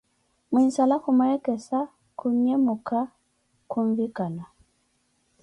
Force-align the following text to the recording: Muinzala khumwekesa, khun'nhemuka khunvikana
Muinzala 0.51 0.95
khumwekesa, 1.03 1.79
khun'nhemuka 2.19 2.99
khunvikana 3.71 4.43